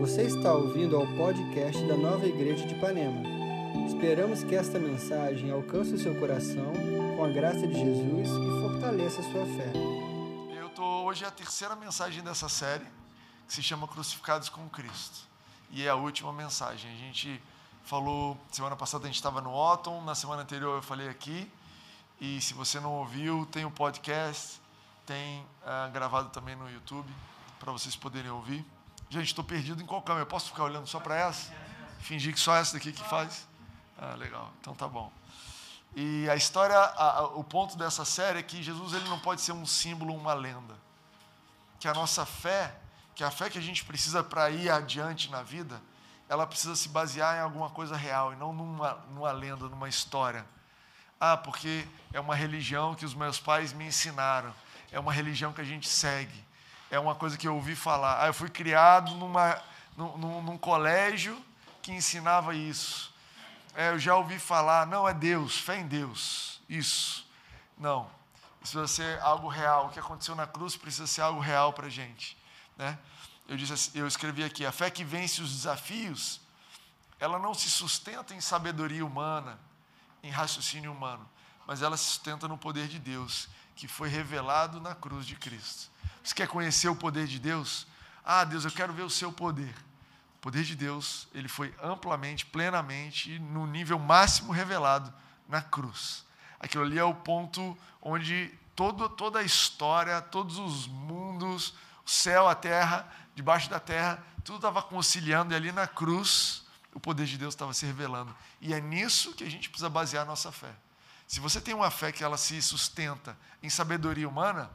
[0.00, 3.20] Você está ouvindo ao podcast da Nova Igreja de Ipanema.
[3.86, 6.72] Esperamos que esta mensagem alcance o seu coração
[7.18, 9.70] com a graça de Jesus e fortaleça a sua fé.
[10.58, 12.86] Eu tô hoje é a terceira mensagem dessa série,
[13.46, 15.18] que se chama Crucificados com Cristo.
[15.70, 16.90] E é a última mensagem.
[16.90, 17.38] A gente
[17.84, 21.46] falou, semana passada a gente estava no Otton, na semana anterior eu falei aqui.
[22.18, 24.62] E se você não ouviu, tem o podcast,
[25.04, 27.12] tem uh, gravado também no YouTube,
[27.58, 28.64] para vocês poderem ouvir.
[29.10, 30.22] Gente, estou perdido em qual câmera?
[30.22, 31.52] Eu posso ficar olhando só para essa?
[31.98, 33.44] Fingir que só essa daqui que faz?
[33.98, 34.52] Ah, legal.
[34.60, 35.12] Então tá bom.
[35.96, 39.40] E a história, a, a, o ponto dessa série é que Jesus ele não pode
[39.40, 40.76] ser um símbolo, uma lenda.
[41.80, 42.72] Que a nossa fé,
[43.12, 45.82] que a fé que a gente precisa para ir adiante na vida,
[46.28, 50.46] ela precisa se basear em alguma coisa real e não numa, numa lenda, numa história.
[51.18, 54.54] Ah, porque é uma religião que os meus pais me ensinaram,
[54.92, 56.48] é uma religião que a gente segue
[56.90, 58.22] é uma coisa que eu ouvi falar.
[58.22, 59.62] Ah, eu fui criado numa,
[59.96, 61.40] num, num colégio
[61.80, 63.14] que ensinava isso.
[63.74, 66.60] É, eu já ouvi falar, não, é Deus, fé em Deus.
[66.68, 67.26] Isso.
[67.78, 68.10] Não.
[68.62, 69.86] Isso precisa ser algo real.
[69.86, 72.36] O que aconteceu na cruz precisa ser algo real para a gente.
[72.76, 72.98] Né?
[73.48, 76.40] Eu, disse, assim, eu escrevi aqui: a fé que vence os desafios,
[77.18, 79.58] ela não se sustenta em sabedoria humana,
[80.22, 81.28] em raciocínio humano,
[81.66, 85.90] mas ela se sustenta no poder de Deus, que foi revelado na cruz de Cristo.
[86.22, 87.86] Você quer conhecer o poder de Deus?
[88.24, 89.74] Ah, Deus, eu quero ver o seu poder.
[90.36, 95.12] O poder de Deus, ele foi amplamente, plenamente, no nível máximo revelado
[95.48, 96.24] na cruz.
[96.58, 102.48] Aquilo ali é o ponto onde todo, toda a história, todos os mundos, o céu,
[102.48, 107.38] a terra, debaixo da terra, tudo estava conciliando e ali na cruz o poder de
[107.38, 108.34] Deus estava se revelando.
[108.60, 110.72] E é nisso que a gente precisa basear a nossa fé.
[111.26, 114.70] Se você tem uma fé que ela se sustenta em sabedoria humana,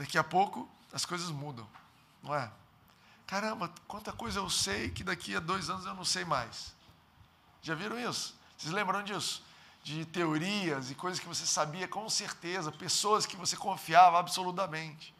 [0.00, 1.68] Daqui a pouco as coisas mudam,
[2.22, 2.50] não é?
[3.26, 6.74] Caramba, quanta coisa eu sei que daqui a dois anos eu não sei mais.
[7.60, 8.34] Já viram isso?
[8.56, 9.44] Vocês lembram disso?
[9.84, 15.14] De teorias e coisas que você sabia com certeza, pessoas que você confiava absolutamente.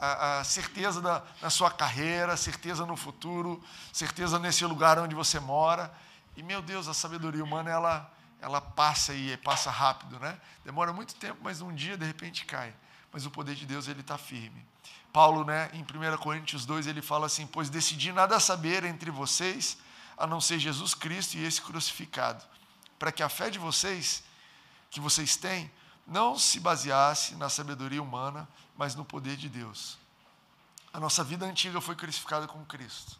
[0.00, 3.62] A, a certeza da, da sua carreira, certeza no futuro,
[3.92, 5.92] certeza nesse lugar onde você mora.
[6.34, 8.10] E, meu Deus, a sabedoria humana, ela,
[8.40, 10.40] ela passa e passa rápido, né?
[10.64, 12.74] Demora muito tempo, mas um dia, de repente, cai
[13.14, 14.66] mas o poder de Deus ele está firme.
[15.12, 19.78] Paulo, né, em 1 Coríntios 2, ele fala assim: Pois decidi nada saber entre vocês,
[20.18, 22.44] a não ser Jesus Cristo e esse crucificado,
[22.98, 24.24] para que a fé de vocês,
[24.90, 25.70] que vocês têm,
[26.04, 29.96] não se baseasse na sabedoria humana, mas no poder de Deus.
[30.92, 33.16] A nossa vida antiga foi crucificada com Cristo.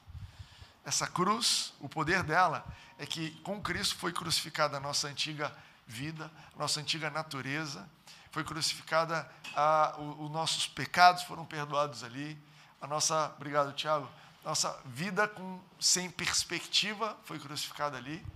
[0.85, 2.67] Essa cruz, o poder dela
[2.99, 5.57] é que com Cristo foi crucificada a nossa antiga
[5.87, 7.89] vida, a nossa antiga natureza,
[8.35, 12.37] foi crucificada, a, os nossos pecados foram perdoados ali,
[12.83, 14.11] a nossa, obrigado Tiago,
[14.45, 18.27] nossa vida com, sem perspectiva foi crucificada ali.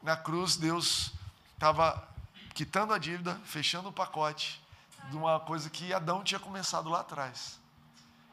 [0.00, 1.12] Na cruz, Deus
[1.52, 2.06] estava
[2.54, 4.62] quitando a dívida, fechando o pacote
[5.10, 7.58] de uma coisa que Adão tinha começado lá atrás.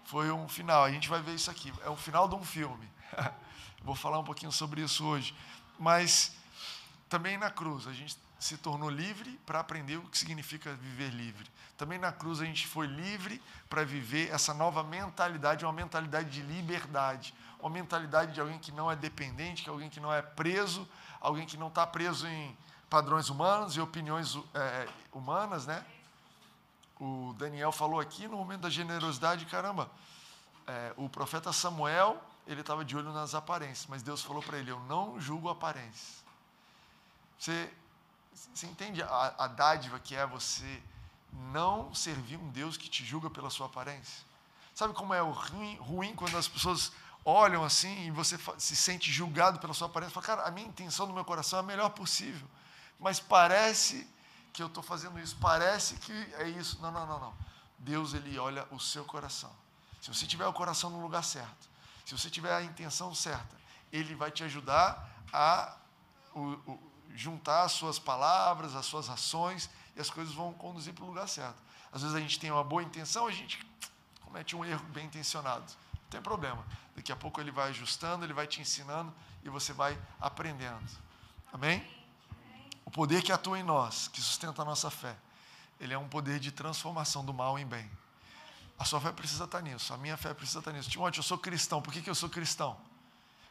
[0.06, 2.88] Foi um final, a gente vai ver isso aqui, é o final de um filme.
[3.81, 5.35] Vou falar um pouquinho sobre isso hoje.
[5.79, 6.31] Mas
[7.09, 11.47] também na cruz, a gente se tornou livre para aprender o que significa viver livre.
[11.78, 16.41] Também na cruz a gente foi livre para viver essa nova mentalidade, uma mentalidade de
[16.41, 20.24] liberdade, uma mentalidade de alguém que não é dependente, que é alguém que não é
[20.24, 22.57] preso, alguém que não está preso em
[22.90, 25.85] padrões humanos e opiniões é, humanas, né?
[27.00, 29.90] O Daniel falou aqui no momento da generosidade, caramba,
[30.66, 34.72] é, o profeta Samuel ele estava de olho nas aparências, mas Deus falou para ele:
[34.72, 36.24] eu não julgo aparências.
[37.38, 37.72] Você
[38.34, 40.81] você entende a, a dádiva que é você
[41.52, 44.24] não servir um Deus que te julga pela sua aparência?
[44.74, 46.92] Sabe como é ruim, ruim quando as pessoas
[47.24, 50.14] olham assim e você se sente julgado pela sua aparência?
[50.14, 52.47] Fala, cara, a minha intenção no meu coração é a melhor possível,
[53.00, 54.08] mas parece
[54.53, 56.80] que eu estou fazendo isso, parece que é isso.
[56.81, 57.34] Não, não, não, não.
[57.78, 59.52] Deus, ele olha o seu coração.
[60.02, 61.69] Se você tiver o coração no lugar certo,
[62.06, 63.56] se você tiver a intenção certa,
[63.92, 65.77] ele vai te ajudar a
[66.34, 71.04] o, o, juntar as suas palavras, as suas ações, e as coisas vão conduzir para
[71.04, 71.58] o lugar certo.
[71.92, 73.66] Às vezes a gente tem uma boa intenção, a gente
[74.22, 75.66] comete um erro bem intencionado.
[75.94, 76.66] Não tem problema.
[76.96, 79.13] Daqui a pouco ele vai ajustando, ele vai te ensinando
[79.44, 80.90] e você vai aprendendo.
[81.52, 81.86] Amém?
[82.86, 85.16] O poder que atua em nós, que sustenta a nossa fé,
[85.80, 87.90] ele é um poder de transformação do mal em bem.
[88.78, 90.90] A sua fé precisa estar nisso, a minha fé precisa estar nisso.
[90.90, 91.81] Timóteo, eu sou cristão.
[91.81, 92.78] Por que, que eu sou cristão?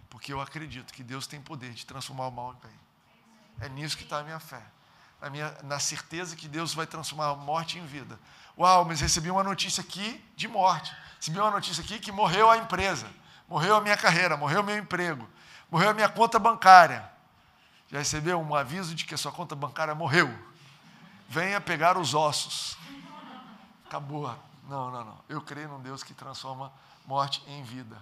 [0.09, 2.79] Porque eu acredito que Deus tem poder de transformar o mal em bem.
[3.61, 4.63] É nisso que está a minha fé.
[5.21, 8.19] Na, minha, na certeza que Deus vai transformar a morte em vida.
[8.59, 10.95] Uau, mas recebi uma notícia aqui de morte.
[11.17, 13.07] Recebi uma notícia aqui que morreu a empresa.
[13.49, 15.29] morreu a minha carreira, morreu o meu emprego,
[15.71, 17.11] morreu a minha conta bancária.
[17.91, 20.33] Já recebeu um aviso de que a sua conta bancária morreu?
[21.29, 22.79] Venha pegar os ossos.
[23.87, 24.29] Acabou.
[24.69, 25.19] Não, não, não.
[25.29, 26.73] Eu creio num Deus que transforma
[27.05, 27.97] morte em vida.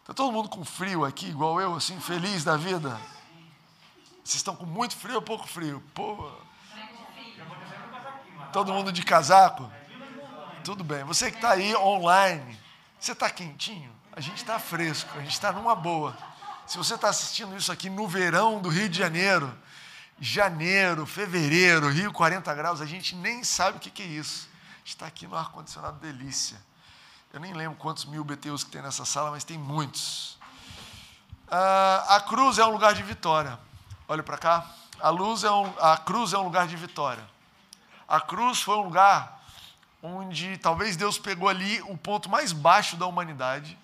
[0.00, 2.96] Está todo mundo com frio aqui, igual eu, assim, feliz da vida?
[4.26, 5.80] Vocês estão com muito frio ou pouco frio?
[5.94, 6.28] Pô.
[8.52, 9.70] Todo mundo de casaco?
[10.64, 11.04] Tudo bem.
[11.04, 12.58] Você que está aí online,
[12.98, 13.94] você está quentinho?
[14.10, 16.18] A gente está fresco, a gente está numa boa.
[16.66, 19.56] Se você está assistindo isso aqui no verão do Rio de Janeiro,
[20.18, 24.48] janeiro, fevereiro, Rio 40 graus, a gente nem sabe o que, que é isso.
[24.84, 26.60] Está aqui no ar-condicionado delícia.
[27.32, 30.36] Eu nem lembro quantos mil BTUs que tem nessa sala, mas tem muitos.
[31.46, 33.64] Ah, a cruz é um lugar de vitória.
[34.08, 34.70] Olha para cá.
[35.00, 37.24] A, luz é um, a cruz é um lugar de vitória.
[38.08, 39.44] A cruz foi um lugar
[40.02, 43.76] onde talvez Deus pegou ali o ponto mais baixo da humanidade.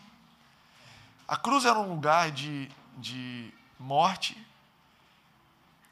[1.27, 4.37] A cruz era um lugar de, de morte.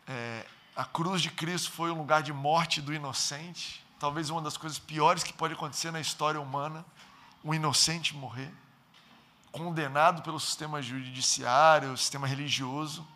[0.07, 0.47] É,
[0.77, 3.85] a cruz de Cristo foi um lugar de morte do inocente.
[3.99, 6.85] Talvez uma das coisas piores que pode acontecer na história humana
[7.45, 8.53] um inocente morrer,
[9.51, 13.07] condenado pelo sistema judiciário, sistema religioso.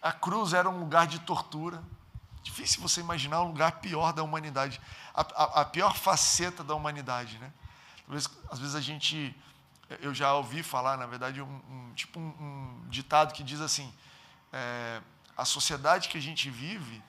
[0.00, 1.82] A cruz era um lugar de tortura.
[2.42, 4.80] Difícil você imaginar um lugar pior da humanidade,
[5.12, 7.52] a, a, a pior faceta da humanidade, né?
[8.06, 9.36] Talvez, às vezes a gente,
[10.00, 13.92] eu já ouvi falar, na verdade, um, um tipo um, um, ditado que diz assim:
[14.50, 15.02] é,
[15.36, 17.02] a sociedade que a gente vive,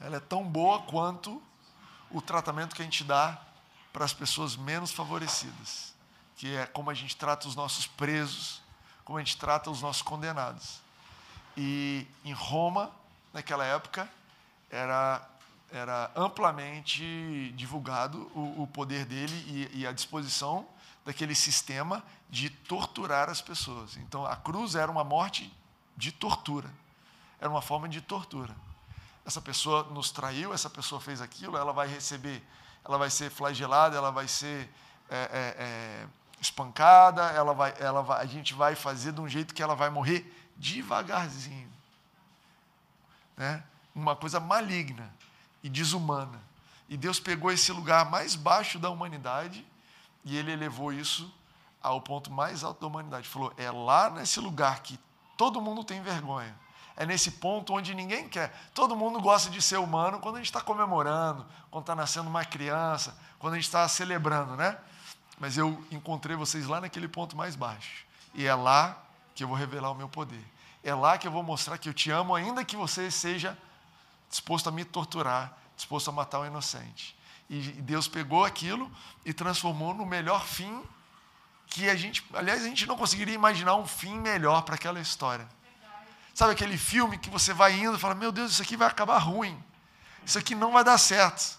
[0.00, 1.40] ela é tão boa quanto
[2.10, 3.40] o tratamento que a gente dá
[3.92, 5.94] para as pessoas menos favorecidas,
[6.36, 8.60] que é como a gente trata os nossos presos,
[9.04, 10.80] como a gente trata os nossos condenados.
[11.58, 12.90] E em Roma,
[13.34, 14.08] naquela época,
[14.70, 15.28] era,
[15.72, 20.66] era amplamente divulgado o, o poder dele e, e a disposição
[21.04, 23.96] daquele sistema de torturar as pessoas.
[23.96, 25.52] Então, a cruz era uma morte
[25.96, 26.70] de tortura,
[27.40, 28.54] era uma forma de tortura.
[29.26, 32.42] Essa pessoa nos traiu, essa pessoa fez aquilo, ela vai receber
[32.88, 34.68] ela vai ser flagelada, ela vai ser
[35.10, 36.06] é, é, é,
[36.40, 39.90] espancada, ela vai, ela vai, a gente vai fazer de um jeito que ela vai
[39.90, 41.70] morrer devagarzinho.
[43.36, 43.62] Né?
[43.94, 45.12] Uma coisa maligna
[45.62, 46.40] e desumana.
[46.88, 49.66] E Deus pegou esse lugar mais baixo da humanidade
[50.24, 51.32] e ele elevou isso
[51.82, 53.28] ao ponto mais alto da humanidade.
[53.28, 54.98] Falou: é lá nesse lugar que
[55.36, 56.54] todo mundo tem vergonha
[56.98, 58.52] é nesse ponto onde ninguém quer.
[58.74, 62.44] Todo mundo gosta de ser humano quando a gente está comemorando, quando está nascendo uma
[62.44, 64.76] criança, quando a gente está celebrando, né?
[65.38, 68.04] Mas eu encontrei vocês lá naquele ponto mais baixo.
[68.34, 69.00] E é lá
[69.38, 70.44] que eu vou revelar o meu poder.
[70.82, 73.56] É lá que eu vou mostrar que eu te amo, ainda que você seja
[74.28, 77.16] disposto a me torturar, disposto a matar o inocente.
[77.48, 78.90] E Deus pegou aquilo
[79.24, 80.82] e transformou no melhor fim
[81.68, 85.48] que a gente, aliás, a gente não conseguiria imaginar um fim melhor para aquela história.
[86.34, 89.18] Sabe aquele filme que você vai indo e fala: Meu Deus, isso aqui vai acabar
[89.18, 89.56] ruim.
[90.26, 91.56] Isso aqui não vai dar certo.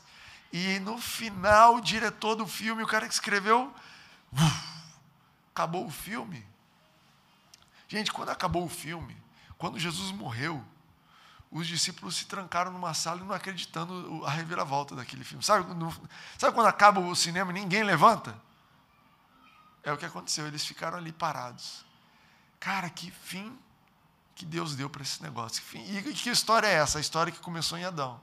[0.52, 3.74] E no final, o diretor do filme, o cara que escreveu,
[4.34, 4.68] uf,
[5.54, 6.46] acabou o filme.
[7.90, 9.18] Gente, quando acabou o filme,
[9.58, 10.64] quando Jesus morreu,
[11.52, 15.44] os discípulos se trancaram numa sala não acreditando a reviravolta daquele filme.
[15.44, 15.92] Sabe, no,
[16.38, 18.40] sabe quando acaba o cinema e ninguém levanta?
[19.84, 21.84] É o que aconteceu, eles ficaram ali parados.
[22.60, 23.58] Cara, que fim
[24.36, 25.62] que Deus deu para esse negócio.
[25.74, 26.98] E que história é essa?
[27.00, 28.22] A história que começou em Adão.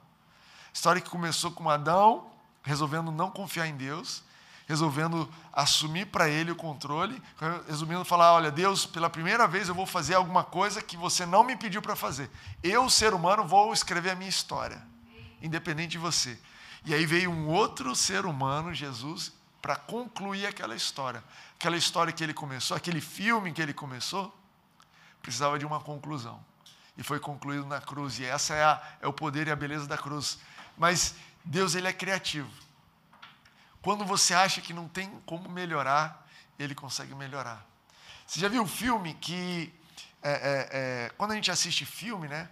[0.69, 2.31] A história que começou com Adão
[2.63, 4.23] resolvendo não confiar em Deus,
[4.67, 7.23] resolvendo assumir para ele o controle,
[7.69, 11.45] resumindo falar, olha, Deus, pela primeira vez eu vou fazer alguma coisa que você não
[11.45, 12.29] me pediu para fazer.
[12.63, 14.83] Eu, ser humano, vou escrever a minha história,
[15.41, 16.39] independente de você.
[16.85, 19.33] E aí veio um outro ser humano, Jesus,
[19.63, 21.23] para concluir aquela história.
[21.59, 24.37] Aquela história que ele começou, aquele filme que ele começou,
[25.23, 26.45] precisava de uma conclusão.
[26.99, 28.19] E foi concluído na cruz.
[28.19, 30.39] E essa é, a, é o poder e a beleza da cruz.
[30.77, 32.51] Mas Deus ele é criativo.
[33.87, 36.27] Quando você acha que não tem como melhorar,
[36.59, 37.65] ele consegue melhorar.
[38.27, 39.73] Você já viu um filme que,
[40.21, 42.49] é, é, é, quando a gente assiste filme, né?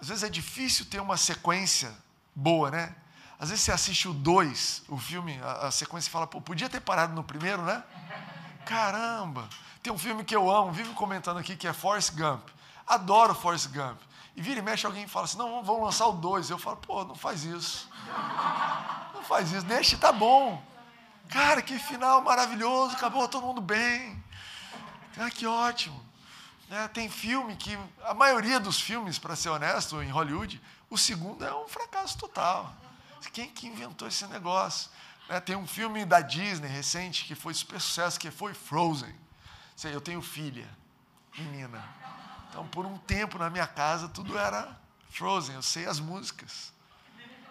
[0.00, 1.92] Às vezes é difícil ter uma sequência
[2.32, 2.94] boa, né?
[3.40, 6.78] Às vezes você assiste o 2, o filme, a, a sequência fala, pô, podia ter
[6.78, 7.82] parado no primeiro, né?
[8.64, 9.48] Caramba!
[9.82, 12.48] Tem um filme que eu amo, vivo comentando aqui, que é Forrest Gump.
[12.86, 14.00] Adoro Forrest Gump.
[14.38, 16.48] E vira e mexe, alguém fala assim: não, vamos lançar o 2.
[16.48, 17.90] Eu falo, pô, não faz isso.
[19.12, 20.62] Não faz isso, deixa, tá bom.
[21.28, 24.22] Cara, que final maravilhoso, acabou todo mundo bem.
[25.18, 26.00] Ah, que ótimo.
[26.70, 31.44] É, tem filme que, a maioria dos filmes, para ser honesto, em Hollywood, o segundo
[31.44, 32.72] é um fracasso total.
[33.32, 34.88] Quem que inventou esse negócio?
[35.28, 39.12] É, tem um filme da Disney recente que foi super sucesso, que foi Frozen.
[39.82, 40.68] Eu tenho filha,
[41.36, 41.97] menina.
[42.58, 44.76] Então, por um tempo na minha casa, tudo era
[45.10, 45.54] Frozen.
[45.54, 46.72] Eu sei as músicas.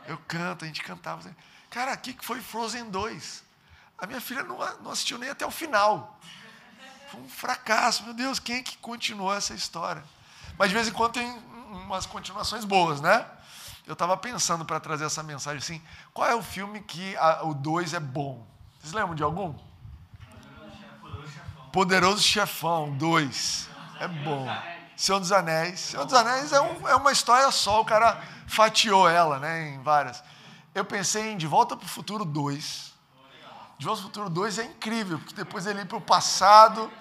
[0.06, 1.34] Eu canto, a gente cantava.
[1.70, 3.44] Cara, o que foi Frozen 2?
[3.98, 6.20] A minha filha não, não assistiu nem até o final.
[7.10, 8.04] Foi um fracasso.
[8.04, 10.04] Meu Deus, quem é que continuou essa história?
[10.58, 11.32] Mas de vez em quando tem
[11.72, 13.26] umas continuações boas, né?
[13.86, 15.82] Eu estava pensando para trazer essa mensagem assim:
[16.14, 18.46] qual é o filme que a, o 2 é bom?
[18.78, 19.56] Vocês lembram de algum?
[21.72, 23.70] Poderoso Chefão 2.
[24.02, 24.77] É bom.
[24.98, 25.80] Senhor dos Anéis.
[25.80, 29.84] Senhor dos Anéis é, um, é uma história só, o cara fatiou ela né, em
[29.84, 30.24] várias.
[30.74, 32.94] Eu pensei em De Volta para o Futuro 2.
[33.78, 36.92] De Volta para o Futuro 2 é incrível, porque depois ele para o passado,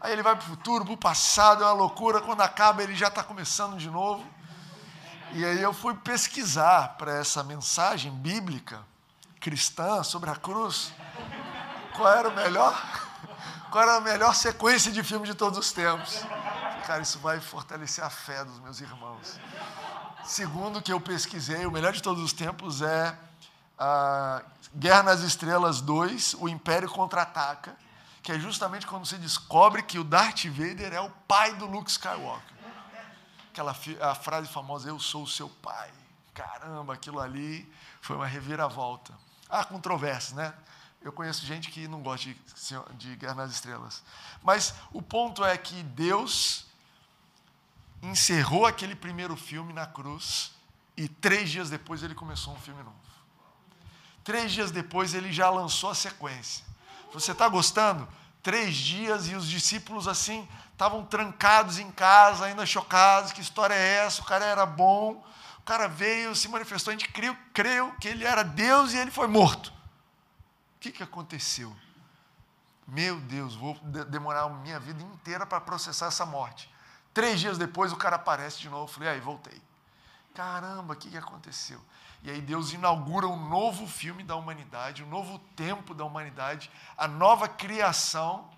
[0.00, 2.22] aí ele vai para o futuro, para o passado, é uma loucura.
[2.22, 4.24] Quando acaba, ele já está começando de novo.
[5.32, 8.80] E aí eu fui pesquisar para essa mensagem bíblica
[9.40, 10.90] cristã sobre a cruz.
[11.94, 12.82] Qual era o melhor?
[13.70, 16.24] Qual era a melhor sequência de filme de todos os tempos?
[16.86, 19.38] Cara, isso vai fortalecer a fé dos meus irmãos.
[20.24, 23.16] Segundo que eu pesquisei, o melhor de todos os tempos é
[23.78, 24.42] a
[24.74, 27.76] Guerra nas Estrelas 2, O Império Contra-Ataca,
[28.22, 31.90] que é justamente quando se descobre que o Darth Vader é o pai do Luke
[31.90, 32.56] Skywalker.
[33.50, 35.90] Aquela a frase famosa, eu sou o seu pai.
[36.34, 37.70] Caramba, aquilo ali
[38.00, 39.12] foi uma reviravolta.
[39.48, 40.52] Há controvérsias, né?
[41.00, 42.36] Eu conheço gente que não gosta de,
[42.94, 44.02] de Guerra nas Estrelas.
[44.42, 46.71] Mas o ponto é que Deus
[48.02, 50.52] encerrou aquele primeiro filme na cruz
[50.96, 52.96] e três dias depois ele começou um filme novo.
[54.24, 56.64] Três dias depois ele já lançou a sequência.
[57.12, 58.08] Você está gostando?
[58.42, 63.32] Três dias e os discípulos assim estavam trancados em casa, ainda chocados.
[63.32, 64.20] Que história é essa?
[64.22, 65.24] O cara era bom.
[65.58, 66.92] O cara veio, se manifestou.
[66.92, 69.68] A gente creu, creu que ele era Deus e ele foi morto.
[69.68, 71.74] O que, que aconteceu?
[72.86, 73.78] Meu Deus, vou
[74.08, 76.68] demorar a minha vida inteira para processar essa morte.
[77.14, 78.84] Três dias depois o cara aparece de novo.
[78.84, 79.60] Eu falei, aí, voltei.
[80.34, 81.80] Caramba, o que, que aconteceu?
[82.22, 87.08] E aí Deus inaugura um novo filme da humanidade, um novo tempo da humanidade, a
[87.08, 88.48] nova criação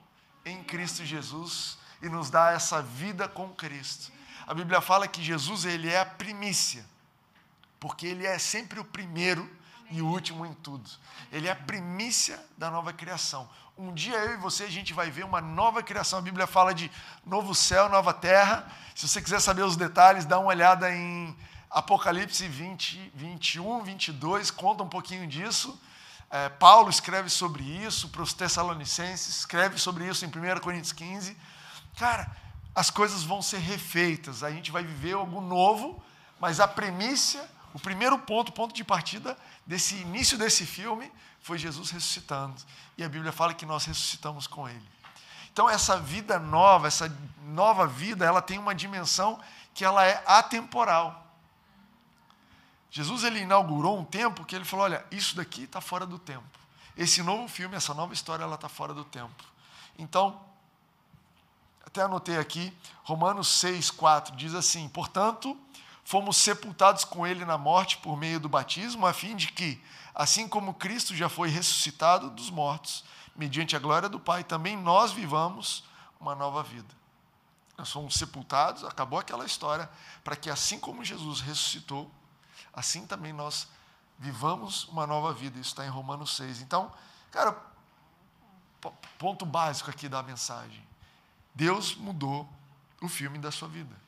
[0.44, 4.12] em Cristo Jesus e nos dá essa vida com Cristo.
[4.46, 6.84] A Bíblia fala que Jesus ele é a primícia,
[7.80, 9.50] porque ele é sempre o primeiro
[9.90, 10.88] e o último em tudo.
[11.30, 13.48] Ele é a primícia da nova criação.
[13.76, 16.18] Um dia eu e você a gente vai ver uma nova criação.
[16.18, 16.90] A Bíblia fala de
[17.26, 18.70] novo céu, nova terra.
[18.94, 21.36] Se você quiser saber os detalhes, dá uma olhada em
[21.70, 25.76] Apocalipse 20, 21, 22, conta um pouquinho disso.
[26.30, 31.36] É, Paulo escreve sobre isso para os Tessalonicenses, escreve sobre isso em 1 Coríntios 15.
[31.96, 32.30] Cara,
[32.74, 36.02] as coisas vão ser refeitas, a gente vai viver algo novo,
[36.40, 41.90] mas a premissa, o primeiro ponto, ponto de partida desse início desse filme foi Jesus
[41.90, 42.54] ressuscitando.
[42.96, 44.88] E a Bíblia fala que nós ressuscitamos com Ele.
[45.52, 47.12] Então essa vida nova, essa
[47.42, 49.40] nova vida, ela tem uma dimensão
[49.74, 51.26] que ela é atemporal.
[52.90, 56.44] Jesus ele inaugurou um tempo que ele falou, olha, isso daqui está fora do tempo.
[56.96, 59.44] Esse novo filme, essa nova história, ela está fora do tempo.
[59.98, 60.40] Então,
[61.84, 65.58] até anotei aqui, Romanos 6, 4, diz assim, portanto,
[66.04, 69.82] fomos sepultados com ele na morte por meio do batismo, a fim de que,
[70.14, 75.12] assim como Cristo já foi ressuscitado dos mortos, mediante a glória do Pai, também nós
[75.12, 75.84] vivamos
[76.20, 76.94] uma nova vida.
[77.76, 79.90] Nós somos sepultados, acabou aquela história,
[80.22, 82.10] para que assim como Jesus ressuscitou,
[82.72, 83.66] assim também nós
[84.18, 85.58] vivamos uma nova vida.
[85.58, 86.60] Isso está em Romanos 6.
[86.60, 86.92] Então,
[87.32, 87.56] cara,
[89.18, 90.86] ponto básico aqui da mensagem.
[91.54, 92.48] Deus mudou
[93.00, 94.03] o filme da sua vida.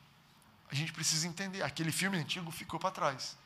[0.70, 1.62] A gente precisa entender.
[1.62, 3.36] Aquele filme antigo ficou para trás.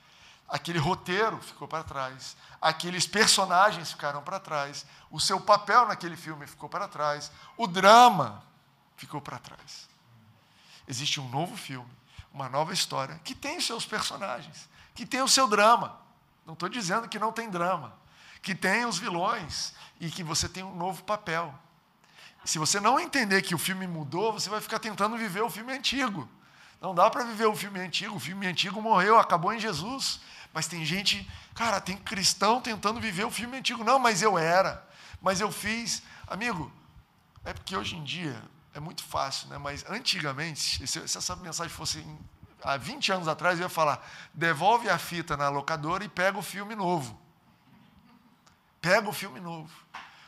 [0.49, 2.37] Aquele roteiro ficou para trás.
[2.61, 4.85] Aqueles personagens ficaram para trás.
[5.11, 7.31] O seu papel naquele filme ficou para trás.
[7.57, 8.43] O drama
[8.97, 9.89] ficou para trás.
[10.89, 11.91] Existe um novo filme,
[12.33, 16.01] uma nova história que tem os seus personagens, que tem o seu drama.
[16.45, 17.97] Não estou dizendo que não tem drama.
[18.43, 21.55] Que tem os vilões e que você tem um novo papel.
[22.45, 25.73] Se você não entender que o filme mudou, você vai ficar tentando viver o filme
[25.73, 26.29] antigo.
[26.81, 28.17] Não dá para viver o filme antigo.
[28.17, 30.21] O filme antigo morreu, acabou em Jesus.
[30.53, 33.85] Mas tem gente, cara, tem cristão tentando viver o filme antigo.
[33.85, 34.87] Não, mas eu era,
[35.21, 36.03] mas eu fiz.
[36.27, 36.73] Amigo,
[37.45, 38.43] é porque hoje em dia
[38.75, 39.59] é muito fácil, né?
[39.59, 42.05] mas antigamente, se essa mensagem fosse
[42.63, 46.43] há 20 anos atrás, eu ia falar: devolve a fita na locadora e pega o
[46.43, 47.19] filme novo.
[48.81, 49.71] Pega o filme novo.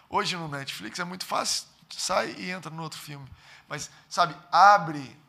[0.08, 3.26] Hoje no Netflix é muito fácil, sai e entra no outro filme.
[3.68, 5.20] Mas, sabe, abre.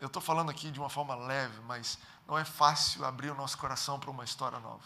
[0.00, 3.58] Eu estou falando aqui de uma forma leve, mas não é fácil abrir o nosso
[3.58, 4.82] coração para uma história nova.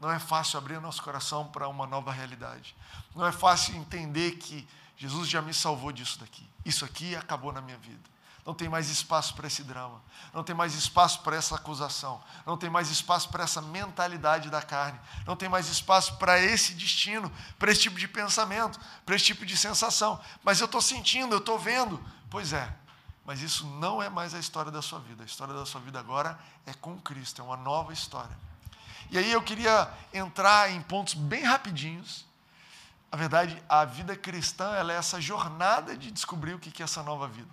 [0.00, 2.74] Não é fácil abrir o nosso coração para uma nova realidade.
[3.14, 6.48] Não é fácil entender que Jesus já me salvou disso daqui.
[6.64, 8.10] Isso aqui acabou na minha vida.
[8.44, 10.02] Não tem mais espaço para esse drama.
[10.34, 12.20] Não tem mais espaço para essa acusação.
[12.44, 14.98] Não tem mais espaço para essa mentalidade da carne.
[15.24, 19.46] Não tem mais espaço para esse destino, para esse tipo de pensamento, para esse tipo
[19.46, 20.20] de sensação.
[20.42, 22.02] Mas eu estou sentindo, eu estou vendo.
[22.28, 22.74] Pois é,
[23.24, 25.22] mas isso não é mais a história da sua vida.
[25.22, 28.36] A história da sua vida agora é com Cristo, é uma nova história.
[29.10, 32.24] E aí eu queria entrar em pontos bem rapidinhos.
[33.10, 37.02] Na verdade, a vida cristã ela é essa jornada de descobrir o que é essa
[37.02, 37.50] nova vida.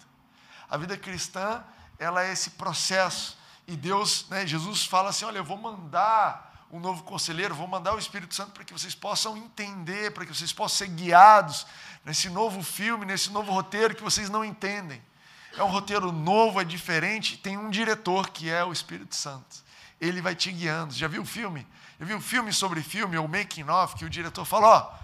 [0.70, 1.64] A vida cristã,
[1.98, 3.38] ela é esse processo.
[3.68, 7.94] E Deus, né, Jesus fala assim: olha, eu vou mandar um novo conselheiro, vou mandar
[7.94, 11.66] o Espírito Santo para que vocês possam entender, para que vocês possam ser guiados
[12.06, 15.02] nesse novo filme, nesse novo roteiro que vocês não entendem.
[15.58, 19.64] É um roteiro novo, é diferente, tem um diretor que é o Espírito Santo.
[20.00, 20.94] Ele vai te guiando.
[20.94, 21.68] Já viu o filme?
[22.00, 25.00] Já viu o filme sobre filme, ou making of, que o diretor fala, ó,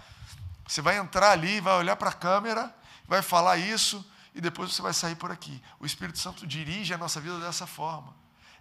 [0.66, 2.74] você vai entrar ali, vai olhar para a câmera,
[3.06, 5.62] vai falar isso, e depois você vai sair por aqui.
[5.78, 8.14] O Espírito Santo dirige a nossa vida dessa forma.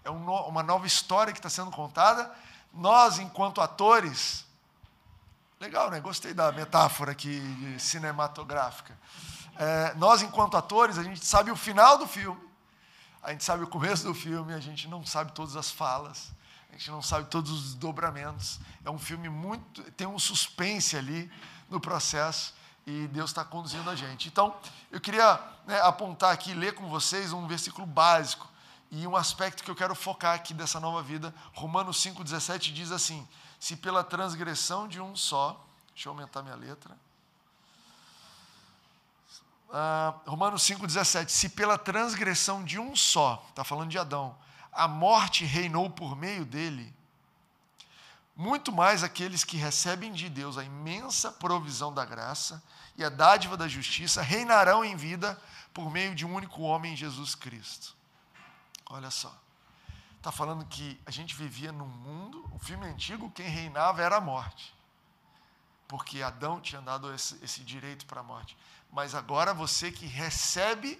[0.04, 2.32] É uma nova história que está sendo contada.
[2.74, 4.46] Nós, enquanto atores,
[5.60, 6.00] legal, né?
[6.00, 7.42] Gostei da metáfora aqui
[7.80, 8.96] cinematográfica.
[9.58, 12.42] É, nós, enquanto atores, a gente sabe o final do filme,
[13.24, 16.32] a gente sabe o começo do filme, a gente não sabe todas as falas,
[16.70, 18.60] a gente não sabe todos os dobramentos.
[18.84, 19.82] É um filme muito.
[19.92, 21.32] tem um suspense ali
[21.70, 22.54] no processo
[22.86, 24.28] e Deus está conduzindo a gente.
[24.28, 24.56] Então,
[24.92, 28.48] eu queria né, apontar aqui, ler com vocês um versículo básico
[28.92, 31.34] e um aspecto que eu quero focar aqui dessa nova vida.
[31.54, 33.28] Romanos 5,17 diz assim:
[33.60, 36.96] Se pela transgressão de um só, deixa eu aumentar minha letra.
[39.76, 44.38] Uh, Romanos 5,17: Se pela transgressão de um só, está falando de Adão,
[44.72, 46.96] a morte reinou por meio dele,
[48.38, 52.64] muito mais aqueles que recebem de Deus a imensa provisão da graça
[52.96, 55.38] e a dádiva da justiça reinarão em vida
[55.74, 57.94] por meio de um único homem, Jesus Cristo.
[58.90, 59.38] Olha só.
[60.18, 64.22] Está falando que a gente vivia num mundo, o filme antigo, quem reinava era a
[64.22, 64.75] morte.
[65.88, 68.58] Porque Adão tinha dado esse, esse direito para a morte.
[68.92, 71.00] Mas agora você que recebe,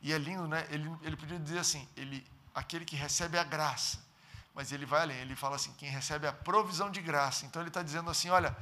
[0.00, 0.66] e é lindo, né?
[0.70, 4.10] Ele, ele podia dizer assim: ele, aquele que recebe a graça
[4.54, 7.46] mas ele vai além, ele fala assim: quem recebe a provisão de graça.
[7.46, 8.56] Então ele está dizendo assim: olha,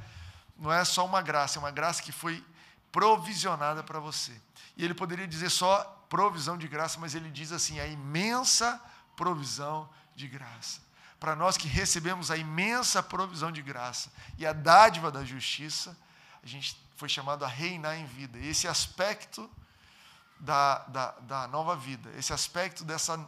[0.57, 2.43] não é só uma graça, é uma graça que foi
[2.91, 4.39] provisionada para você.
[4.77, 8.81] E ele poderia dizer só provisão de graça, mas ele diz assim: a imensa
[9.15, 10.81] provisão de graça.
[11.19, 15.97] Para nós que recebemos a imensa provisão de graça e a dádiva da justiça,
[16.41, 18.39] a gente foi chamado a reinar em vida.
[18.39, 19.49] Esse aspecto
[20.39, 23.19] da, da, da nova vida, esse aspecto dessa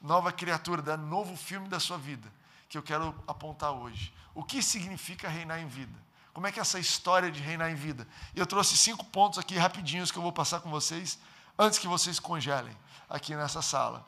[0.00, 2.32] nova criatura, da novo filme da sua vida,
[2.68, 4.12] que eu quero apontar hoje.
[4.34, 6.06] O que significa reinar em vida?
[6.32, 8.06] Como é que é essa história de reinar em vida?
[8.34, 11.18] E eu trouxe cinco pontos aqui rapidinhos que eu vou passar com vocês
[11.58, 12.76] antes que vocês congelem
[13.08, 14.06] aqui nessa sala.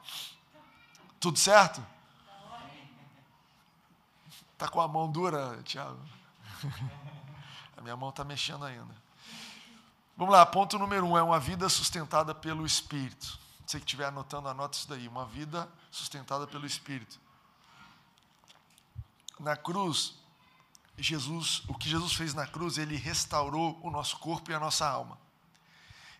[1.18, 1.84] Tudo certo?
[4.58, 6.00] Tá com a mão dura, Tiago?
[7.78, 8.92] A minha mão está mexendo ainda.
[10.16, 13.38] Vamos lá, ponto número um é uma vida sustentada pelo Espírito.
[13.64, 15.06] Você que estiver anotando, anota isso daí.
[15.06, 17.20] Uma vida sustentada pelo Espírito.
[19.38, 20.16] Na cruz,
[20.96, 24.88] Jesus, o que Jesus fez na cruz, ele restaurou o nosso corpo e a nossa
[24.88, 25.16] alma.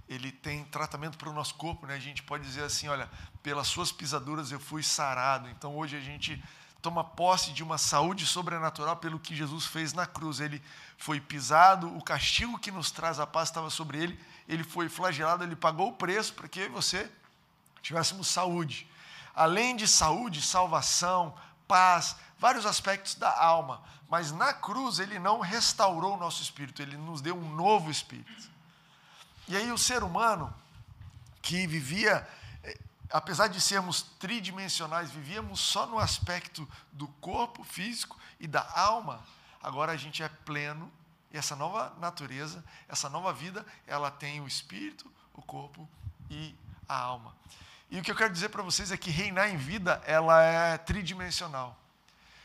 [0.09, 1.97] Ele tem tratamento para o nosso corpo, né?
[1.97, 3.11] A gente pode dizer assim, olha,
[3.43, 5.49] pelas suas pisaduras eu fui sarado.
[5.49, 6.41] Então hoje a gente
[6.81, 10.41] toma posse de uma saúde sobrenatural pelo que Jesus fez na cruz.
[10.41, 10.63] Ele
[10.97, 15.45] foi pisado, o castigo que nos traz a paz estava sobre ele, ele foi flagelado,
[15.45, 17.11] ele pagou o preço para que você
[17.83, 18.89] tivéssemos saúde.
[19.35, 21.35] Além de saúde, salvação,
[21.67, 23.83] paz, vários aspectos da alma.
[24.09, 28.51] Mas na cruz ele não restaurou o nosso espírito, ele nos deu um novo espírito.
[29.47, 30.53] E aí o ser humano
[31.43, 32.27] que vivia,
[33.11, 39.23] apesar de sermos tridimensionais, vivíamos só no aspecto do corpo físico e da alma,
[39.63, 40.91] agora a gente é pleno
[41.31, 45.89] e essa nova natureza, essa nova vida, ela tem o espírito, o corpo
[46.31, 46.55] e
[46.89, 47.35] a alma.
[47.91, 50.77] E o que eu quero dizer para vocês é que reinar em vida, ela é
[50.77, 51.79] tridimensional.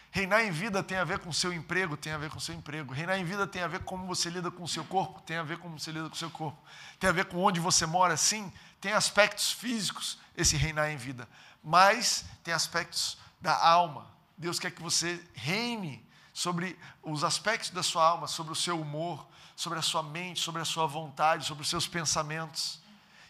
[0.09, 2.93] Reinar em vida tem a ver com seu emprego, tem a ver com seu emprego.
[2.93, 5.37] Reinar em vida tem a ver com como você lida com o seu corpo, tem
[5.37, 6.61] a ver com como você lida com o seu corpo.
[6.99, 8.53] Tem a ver com onde você mora, sim.
[8.83, 11.25] Tem aspectos físicos, esse reinar em vida.
[11.63, 14.11] Mas tem aspectos da alma.
[14.37, 19.25] Deus quer que você reine sobre os aspectos da sua alma, sobre o seu humor,
[19.55, 22.81] sobre a sua mente, sobre a sua vontade, sobre os seus pensamentos.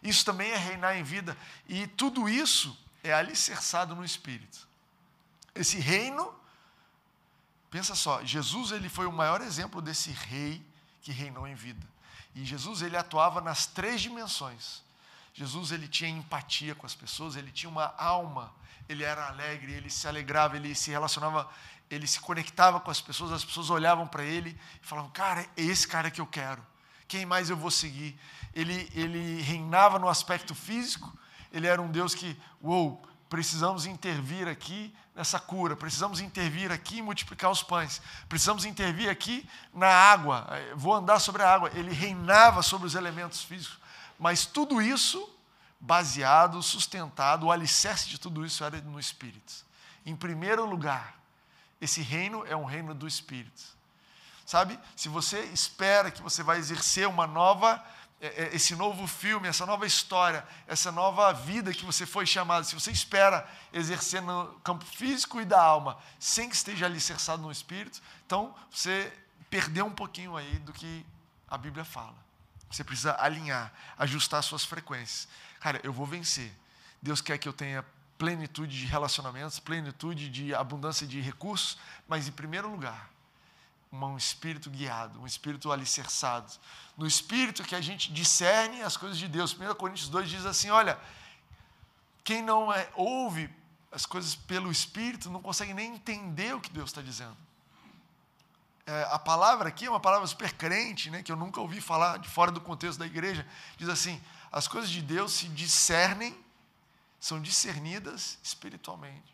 [0.01, 1.37] Isso também é reinar em vida.
[1.69, 4.67] E tudo isso é alicerçado no Espírito.
[5.53, 6.33] Esse reino,
[7.69, 10.65] pensa só, Jesus ele foi o maior exemplo desse rei
[11.03, 11.87] que reinou em vida.
[12.33, 14.82] E Jesus ele atuava nas três dimensões.
[15.33, 18.53] Jesus ele tinha empatia com as pessoas, ele tinha uma alma,
[18.87, 21.49] ele era alegre, ele se alegrava, ele se relacionava,
[21.89, 25.61] ele se conectava com as pessoas, as pessoas olhavam para ele e falavam: "Cara, é
[25.63, 26.63] esse cara que eu quero.
[27.07, 28.17] Quem mais eu vou seguir?"
[28.53, 31.11] Ele ele reinava no aspecto físico,
[31.51, 37.01] ele era um Deus que, uou, precisamos intervir aqui nessa cura, precisamos intervir aqui e
[37.01, 41.71] multiplicar os pães, precisamos intervir aqui na água, vou andar sobre a água.
[41.73, 43.79] Ele reinava sobre os elementos físicos,
[44.23, 45.29] mas tudo isso
[45.77, 49.65] baseado, sustentado, o alicerce de tudo isso era no Espírito.
[50.05, 51.19] Em primeiro lugar,
[51.81, 53.61] esse reino é um reino do Espírito.
[54.45, 54.79] Sabe?
[54.95, 57.83] Se você espera que você vai exercer uma nova
[58.21, 62.63] é, é, esse novo filme, essa nova história, essa nova vida que você foi chamado,
[62.63, 67.51] se você espera exercer no campo físico e da alma, sem que esteja alicerçado no
[67.51, 69.11] espírito, então você
[69.49, 71.05] perdeu um pouquinho aí do que
[71.45, 72.23] a Bíblia fala.
[72.73, 75.27] Você precisa alinhar, ajustar suas frequências.
[75.59, 76.51] Cara, eu vou vencer.
[76.99, 77.85] Deus quer que eu tenha
[78.17, 83.11] plenitude de relacionamentos, plenitude de abundância de recursos, mas em primeiro lugar,
[83.91, 86.51] um espírito guiado, um espírito alicerçado.
[86.97, 89.53] No espírito que a gente discerne as coisas de Deus.
[89.53, 90.97] 1 Coríntios 2 diz assim: olha,
[92.23, 93.49] quem não é, ouve
[93.91, 97.37] as coisas pelo espírito não consegue nem entender o que Deus está dizendo.
[98.85, 102.19] É, a palavra aqui é uma palavra super crente, né, que eu nunca ouvi falar
[102.19, 103.47] de fora do contexto da igreja.
[103.77, 106.37] Diz assim: as coisas de Deus se discernem,
[107.19, 109.33] são discernidas espiritualmente.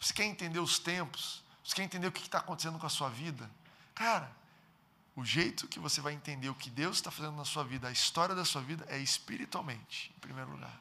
[0.00, 1.42] Você quer entender os tempos?
[1.64, 3.50] Você quer entender o que está acontecendo com a sua vida?
[3.94, 4.30] Cara,
[5.16, 7.90] o jeito que você vai entender o que Deus está fazendo na sua vida, a
[7.90, 10.80] história da sua vida, é espiritualmente, em primeiro lugar.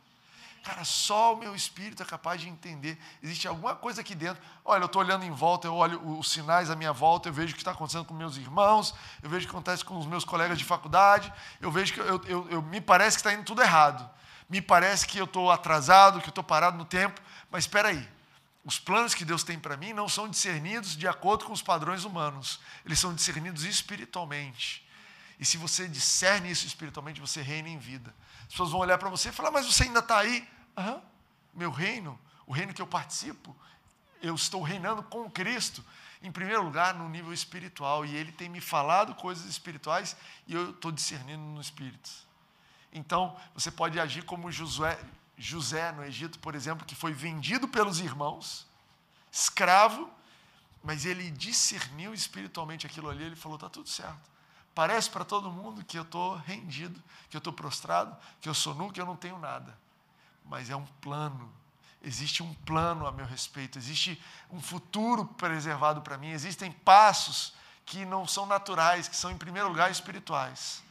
[0.67, 2.99] Cara, só o meu espírito é capaz de entender.
[3.23, 4.43] Existe alguma coisa aqui dentro.
[4.65, 7.53] Olha, eu estou olhando em volta, eu olho os sinais à minha volta, eu vejo
[7.53, 10.25] o que está acontecendo com meus irmãos, eu vejo o que acontece com os meus
[10.25, 13.61] colegas de faculdade, eu vejo que eu, eu, eu me parece que está indo tudo
[13.61, 14.09] errado.
[14.49, 18.05] Me parece que eu estou atrasado, que eu estou parado no tempo, mas espera aí.
[18.65, 22.03] Os planos que Deus tem para mim não são discernidos de acordo com os padrões
[22.03, 24.85] humanos, eles são discernidos espiritualmente.
[25.39, 28.13] E se você discerne isso espiritualmente, você reina em vida.
[28.41, 30.45] As pessoas vão olhar para você e falar, mas você ainda está aí?
[31.53, 33.55] Meu reino, o reino que eu participo,
[34.21, 35.83] eu estou reinando com Cristo,
[36.21, 40.15] em primeiro lugar, no nível espiritual, e Ele tem me falado coisas espirituais
[40.47, 42.09] e eu estou discernindo no espírito.
[42.91, 44.99] Então, você pode agir como Josué,
[45.37, 48.65] José no Egito, por exemplo, que foi vendido pelos irmãos,
[49.31, 50.09] escravo,
[50.83, 54.37] mas ele discerniu espiritualmente aquilo ali, ele falou: está tudo certo.
[54.73, 58.73] Parece para todo mundo que eu estou rendido, que eu estou prostrado, que eu sou
[58.73, 59.77] nu, que eu não tenho nada.
[60.47, 61.51] Mas é um plano,
[62.01, 67.53] existe um plano a meu respeito, existe um futuro preservado para mim, existem passos
[67.85, 70.83] que não são naturais, que são, em primeiro lugar, espirituais.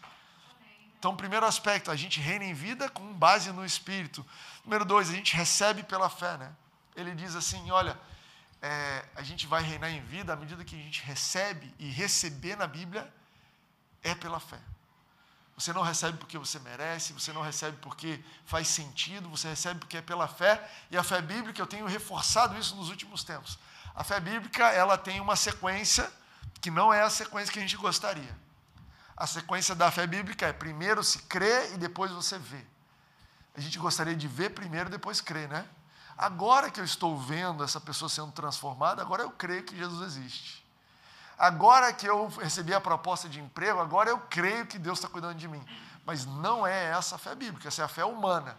[0.99, 4.25] Então, primeiro aspecto, a gente reina em vida com base no Espírito.
[4.65, 6.53] Número dois, a gente recebe pela fé, né?
[6.97, 7.99] Ele diz assim: olha,
[8.63, 12.57] é, a gente vai reinar em vida à medida que a gente recebe, e receber
[12.57, 13.13] na Bíblia
[14.03, 14.59] é pela fé.
[15.57, 19.97] Você não recebe porque você merece, você não recebe porque faz sentido, você recebe porque
[19.97, 20.71] é pela fé.
[20.91, 23.59] E a fé bíblica, eu tenho reforçado isso nos últimos tempos.
[23.95, 26.13] A fé bíblica, ela tem uma sequência
[26.61, 28.37] que não é a sequência que a gente gostaria.
[29.17, 32.63] A sequência da fé bíblica é primeiro se crê e depois você vê.
[33.57, 35.67] A gente gostaria de ver primeiro depois crer, né?
[36.19, 40.66] Agora que eu estou vendo essa pessoa sendo transformada, agora eu creio que Jesus existe.
[41.39, 45.37] Agora que eu recebi a proposta de emprego, agora eu creio que Deus está cuidando
[45.37, 45.63] de mim.
[46.05, 48.57] Mas não é essa a fé bíblica, essa é a fé humana.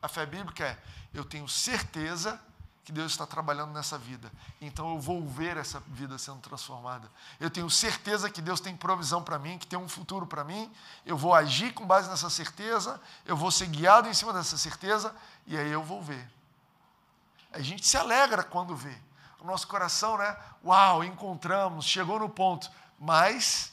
[0.00, 0.78] A fé bíblica é:
[1.12, 2.40] eu tenho certeza
[2.88, 4.32] que Deus está trabalhando nessa vida.
[4.62, 7.06] Então eu vou ver essa vida sendo transformada.
[7.38, 10.72] Eu tenho certeza que Deus tem provisão para mim, que tem um futuro para mim.
[11.04, 15.14] Eu vou agir com base nessa certeza, eu vou ser guiado em cima dessa certeza
[15.46, 16.26] e aí eu vou ver.
[17.52, 18.96] A gente se alegra quando vê.
[19.40, 20.36] O nosso coração, né?
[20.64, 22.70] Uau, encontramos, chegou no ponto.
[22.98, 23.72] Mas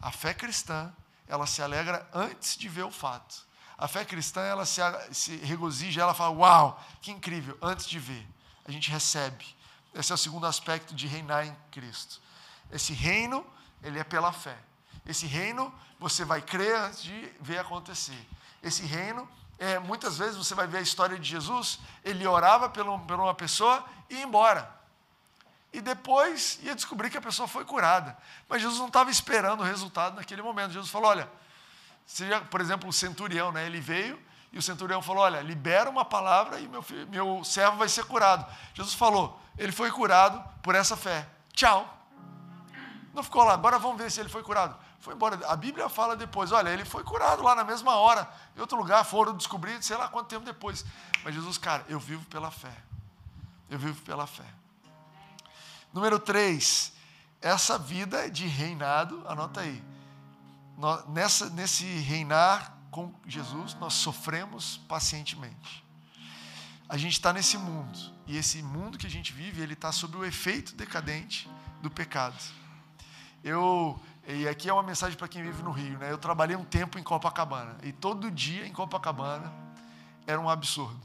[0.00, 0.92] a fé cristã,
[1.26, 3.46] ela se alegra antes de ver o fato.
[3.76, 4.80] A fé cristã, ela se,
[5.12, 8.26] se regozija, ela fala, uau, que incrível, antes de ver
[8.68, 9.56] a gente recebe.
[9.94, 12.20] Esse é o segundo aspecto de reinar em Cristo.
[12.70, 13.44] Esse reino,
[13.82, 14.56] ele é pela fé.
[15.06, 18.28] Esse reino, você vai crer antes de ver acontecer.
[18.62, 19.26] Esse reino,
[19.58, 23.82] é, muitas vezes você vai ver a história de Jesus, ele orava por uma pessoa
[24.10, 24.77] e ia embora.
[25.72, 28.16] E depois ia descobrir que a pessoa foi curada.
[28.48, 30.72] Mas Jesus não estava esperando o resultado naquele momento.
[30.72, 31.28] Jesus falou: olha,
[32.06, 34.18] seja, por exemplo, o centurião, né, ele veio
[34.52, 38.04] e o centurião falou: Olha, libera uma palavra e meu, filho, meu servo vai ser
[38.04, 38.46] curado.
[38.74, 41.28] Jesus falou: Ele foi curado por essa fé.
[41.52, 41.94] Tchau.
[43.12, 44.78] Não ficou lá, agora vamos ver se ele foi curado.
[45.00, 45.38] foi embora.
[45.48, 49.04] A Bíblia fala depois, olha, ele foi curado lá na mesma hora, em outro lugar,
[49.04, 50.84] foram descobrir, sei lá quanto tempo depois.
[51.24, 52.72] Mas Jesus, cara, eu vivo pela fé.
[53.68, 54.44] Eu vivo pela fé.
[55.92, 56.92] Número 3,
[57.40, 59.82] essa vida de reinado, anota aí.
[61.08, 65.84] Nessa, nesse reinar com Jesus, nós sofremos pacientemente.
[66.88, 70.16] A gente está nesse mundo, e esse mundo que a gente vive, ele está sob
[70.16, 71.48] o efeito decadente
[71.82, 72.36] do pecado.
[73.42, 76.10] Eu, e aqui é uma mensagem para quem vive no Rio, né?
[76.10, 79.52] Eu trabalhei um tempo em Copacabana, e todo dia em Copacabana
[80.26, 81.00] era um absurdo.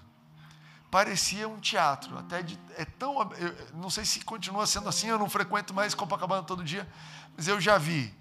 [0.93, 5.17] Parecia um teatro, até de, é tão, eu, não sei se continua sendo assim, eu
[5.17, 6.87] não frequento mais Copacabana todo dia,
[7.35, 8.13] mas eu já vi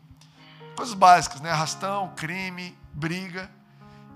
[0.74, 1.50] coisas básicas, né?
[1.50, 3.50] Arrastão, crime, briga.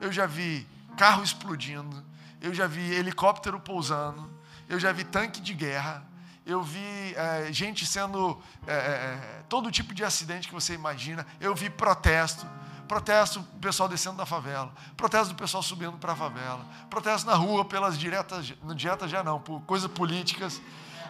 [0.00, 0.66] Eu já vi
[0.96, 2.02] carro explodindo,
[2.40, 4.26] eu já vi helicóptero pousando,
[4.70, 6.02] eu já vi tanque de guerra,
[6.46, 8.42] eu vi é, gente sendo.
[8.66, 12.46] É, é, todo tipo de acidente que você imagina, eu vi protesto.
[12.86, 17.34] Protesto do pessoal descendo da favela, protesto do pessoal subindo para a favela, protesto na
[17.34, 20.60] rua pelas diretas, diretas já não, por coisas políticas,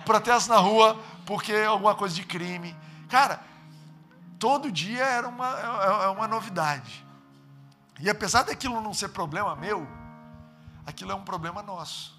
[0.05, 2.75] protesto na rua porque alguma coisa de crime.
[3.11, 3.43] Cara,
[4.39, 7.05] todo dia era uma, é, é uma novidade.
[8.01, 9.87] E apesar daquilo não ser problema meu,
[10.87, 12.17] aquilo é um problema nosso.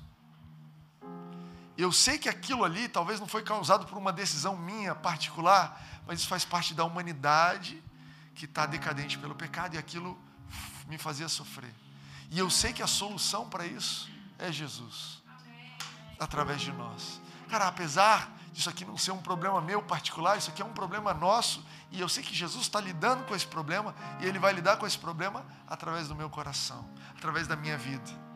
[1.77, 6.19] Eu sei que aquilo ali talvez não foi causado por uma decisão minha particular, mas
[6.19, 7.83] isso faz parte da humanidade
[8.37, 10.17] que está decadente pelo pecado e aquilo
[10.87, 11.73] me fazia sofrer.
[12.29, 15.23] E eu sei que a solução para isso é Jesus,
[16.19, 17.19] através de nós.
[17.49, 21.15] Cara, apesar disso aqui não ser um problema meu particular, isso aqui é um problema
[21.15, 24.77] nosso, e eu sei que Jesus está lidando com esse problema, e Ele vai lidar
[24.77, 28.27] com esse problema através do meu coração, através da minha vida.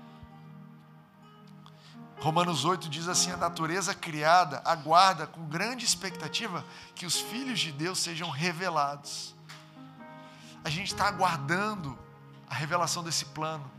[2.21, 7.71] Romanos 8 diz assim: a natureza criada aguarda com grande expectativa que os filhos de
[7.71, 9.35] Deus sejam revelados.
[10.63, 11.97] A gente está aguardando
[12.49, 13.69] a revelação desse plano.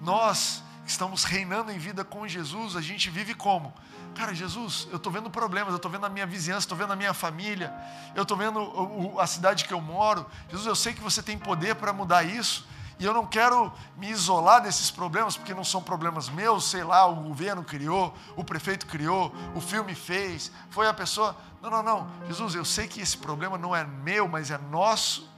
[0.00, 3.72] Nós que estamos reinando em vida com Jesus, a gente vive como?
[4.14, 6.96] Cara, Jesus, eu estou vendo problemas, eu estou vendo a minha vizinhança, estou vendo a
[6.96, 7.72] minha família,
[8.14, 10.26] eu estou vendo a cidade que eu moro.
[10.48, 12.66] Jesus, eu sei que você tem poder para mudar isso.
[12.98, 17.06] E eu não quero me isolar desses problemas, porque não são problemas meus, sei lá,
[17.06, 21.34] o governo criou, o prefeito criou, o filme fez, foi a pessoa.
[21.60, 22.08] Não, não, não.
[22.28, 25.28] Jesus, eu sei que esse problema não é meu, mas é nosso,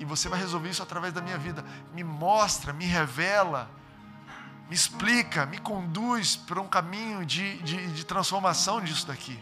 [0.00, 1.62] e você vai resolver isso através da minha vida.
[1.92, 3.70] Me mostra, me revela,
[4.66, 9.38] me explica, me conduz por um caminho de, de, de transformação disso daqui.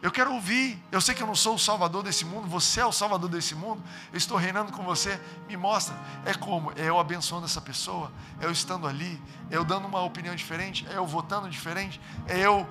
[0.00, 0.82] Eu quero ouvir.
[0.90, 3.54] Eu sei que eu não sou o salvador desse mundo, você é o salvador desse
[3.54, 3.82] mundo.
[4.10, 5.20] Eu estou reinando com você.
[5.46, 5.94] Me mostra.
[6.24, 6.72] É como?
[6.72, 8.10] É eu abençoando essa pessoa?
[8.40, 9.22] É eu estando ali?
[9.50, 10.86] É eu dando uma opinião diferente?
[10.88, 12.00] É eu votando diferente?
[12.26, 12.66] É eu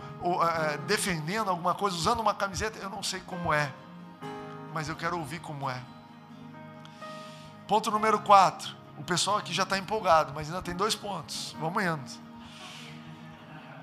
[0.88, 2.80] defendendo alguma coisa, usando uma camiseta?
[2.80, 3.72] Eu não sei como é,
[4.74, 5.80] mas eu quero ouvir como é.
[7.67, 8.75] Ponto número 4.
[8.97, 11.56] O pessoal aqui já está empolgado, mas ainda tem dois pontos.
[11.60, 12.25] Vamos indo.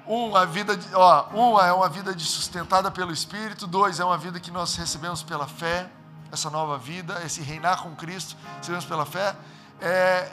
[0.06, 3.66] Um, a vida de, ó, um é uma vida de sustentada pelo Espírito.
[3.66, 5.90] Dois, é uma vida que nós recebemos pela fé.
[6.30, 9.36] Essa nova vida, esse reinar com Cristo, recebemos pela fé.
[9.80, 10.32] É,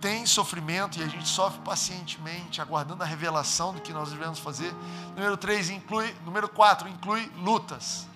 [0.00, 4.70] tem sofrimento e a gente sofre pacientemente, aguardando a revelação do que nós devemos fazer.
[5.16, 8.06] Número três, inclui, número quatro, inclui lutas.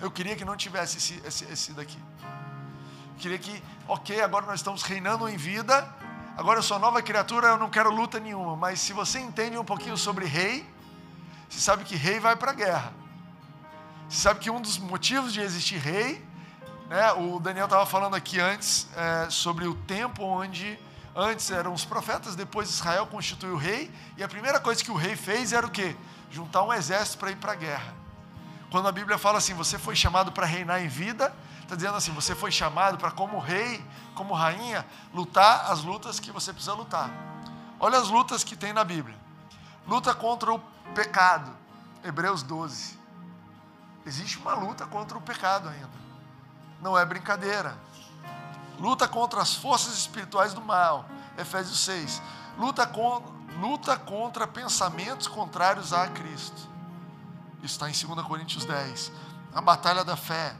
[0.00, 1.98] Eu queria que não tivesse esse, esse, esse daqui.
[3.22, 5.88] Queria que, ok, agora nós estamos reinando em vida,
[6.34, 8.56] Agora eu sou nova criatura, eu não quero luta nenhuma.
[8.56, 10.66] Mas se você entende um pouquinho sobre rei,
[11.48, 12.92] você sabe que rei vai para a guerra.
[14.08, 16.24] Você sabe que um dos motivos de existir rei,
[16.88, 20.78] né, o Daniel estava falando aqui antes é, sobre o tempo onde
[21.14, 24.96] antes eram os profetas, depois Israel constituiu o rei, e a primeira coisa que o
[24.96, 25.94] rei fez era o quê?
[26.30, 27.94] Juntar um exército para ir para a guerra.
[28.70, 31.30] Quando a Bíblia fala assim, você foi chamado para reinar em vida,
[31.72, 36.30] está dizendo assim, você foi chamado para como rei como rainha, lutar as lutas que
[36.30, 37.10] você precisa lutar.
[37.80, 39.18] Olha as lutas que tem na Bíblia.
[39.86, 40.58] Luta contra o
[40.94, 41.50] pecado,
[42.04, 42.98] Hebreus 12.
[44.04, 46.02] Existe uma luta contra o pecado ainda.
[46.80, 47.76] Não é brincadeira.
[48.78, 51.06] Luta contra as forças espirituais do mal,
[51.38, 52.20] Efésios 6.
[52.58, 53.22] Luta, com,
[53.60, 56.68] luta contra pensamentos contrários a Cristo.
[57.62, 59.10] Isso está em 2 Coríntios 10.
[59.54, 60.54] A batalha da fé,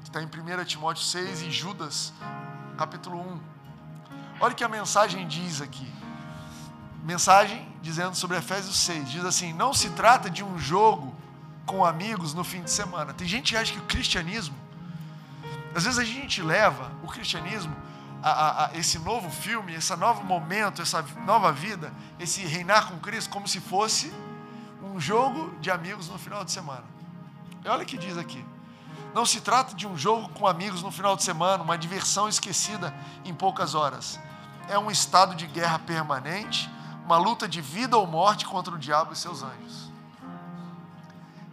[0.00, 2.12] que está em 1 Timóteo 6 e Judas
[2.76, 3.40] capítulo 1.
[4.40, 5.92] Olha o que a mensagem diz aqui.
[7.02, 9.10] Mensagem dizendo sobre Efésios 6.
[9.10, 11.14] Diz assim: Não se trata de um jogo
[11.66, 13.12] com amigos no fim de semana.
[13.12, 14.56] Tem gente que acha que o cristianismo,
[15.74, 17.74] às vezes a gente leva o cristianismo,
[18.22, 22.98] a, a, a esse novo filme, esse novo momento, essa nova vida, esse reinar com
[22.98, 24.12] Cristo, como se fosse
[24.82, 26.84] um jogo de amigos no final de semana.
[27.64, 28.44] E olha o que diz aqui.
[29.14, 32.94] Não se trata de um jogo com amigos no final de semana, uma diversão esquecida
[33.24, 34.18] em poucas horas.
[34.68, 36.70] É um estado de guerra permanente,
[37.04, 39.90] uma luta de vida ou morte contra o diabo e seus anjos.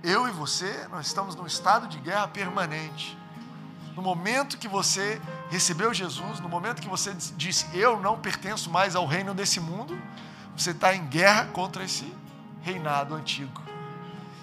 [0.04, 3.18] Eu e você, nós estamos num estado de guerra permanente.
[3.96, 8.96] No momento que você recebeu Jesus, no momento que você disse, eu não pertenço mais
[8.96, 9.98] ao reino desse mundo,
[10.56, 12.13] você está em guerra contra esse
[12.62, 13.63] reinado antigo.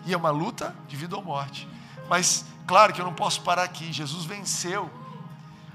[0.06, 1.68] E é uma luta de vida ou morte.
[2.08, 3.92] Mas, claro que eu não posso parar aqui.
[3.92, 4.90] Jesus venceu.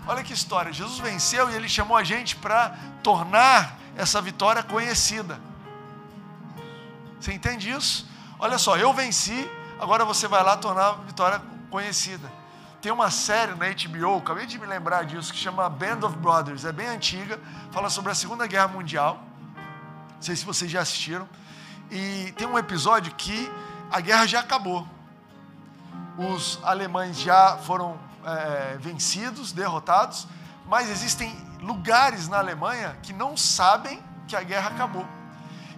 [0.08, 0.72] Olha que história.
[0.72, 5.40] Jesus venceu e ele chamou a gente para tornar essa vitória conhecida.
[7.20, 8.08] Você entende isso?
[8.40, 12.32] Olha só, eu venci, agora você vai lá tornar a vitória conhecida.
[12.82, 16.64] Tem uma série na HBO, acabei de me lembrar disso, que chama Band of Brothers,
[16.64, 17.40] é bem antiga,
[17.72, 19.20] fala sobre a Segunda Guerra Mundial.
[20.16, 21.28] Não sei se vocês já assistiram.
[21.90, 23.52] E tem um episódio que
[23.92, 24.88] a guerra já acabou.
[26.18, 30.28] Os alemães já foram é, vencidos, derrotados,
[30.66, 35.06] mas existem lugares na Alemanha que não sabem que a guerra acabou.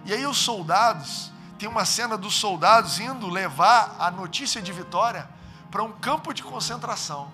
[0.04, 5.28] E aí os soldados, tem uma cena dos soldados indo levar a notícia de vitória
[5.70, 7.30] para um campo de concentração.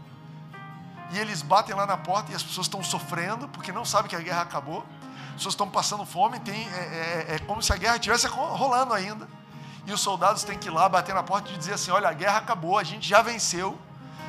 [1.13, 4.17] E eles batem lá na porta e as pessoas estão sofrendo porque não sabem que
[4.17, 4.85] a guerra acabou.
[5.29, 8.93] As pessoas estão passando fome, tem, é, é, é como se a guerra estivesse rolando
[8.93, 9.29] ainda.
[9.87, 12.13] E os soldados têm que ir lá bater na porta e dizer assim: olha, a
[12.13, 13.79] guerra acabou, a gente já venceu,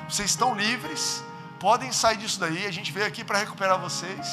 [0.08, 1.24] vocês estão livres,
[1.60, 4.28] podem sair disso daí, a gente veio aqui para recuperar vocês.